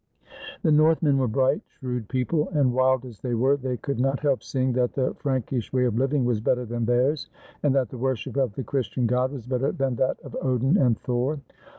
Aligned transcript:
The 0.63 0.71
Northmen 0.71 1.19
were 1.19 1.27
bright, 1.27 1.61
shrewd 1.67 2.09
people; 2.09 2.49
and, 2.53 2.73
wild 2.73 3.05
as 3.05 3.19
they 3.19 3.35
were, 3.35 3.55
they 3.55 3.77
could 3.77 3.99
not 3.99 4.19
help 4.21 4.41
seeing 4.41 4.73
that 4.73 4.93
the 4.93 5.13
Frank 5.19 5.53
ish 5.53 5.71
way 5.71 5.85
of 5.85 5.95
living 5.95 6.25
was 6.25 6.41
better 6.41 6.65
than 6.65 6.85
theirs, 6.85 7.29
and 7.61 7.75
that 7.75 7.89
the 7.89 7.99
worship 7.99 8.35
of 8.35 8.55
the 8.55 8.63
Christian 8.63 9.05
God 9.05 9.31
was 9.31 9.45
better 9.45 9.71
than 9.71 9.97
that 9.97 10.19
of 10.21 10.35
Odin 10.41 10.75
and 10.75 10.97
Thor. 10.97 11.39